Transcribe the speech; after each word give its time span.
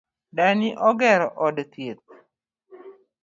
Dani 0.37 0.69
ogero 0.87 1.27
od 1.45 1.57
thieth 1.71 2.07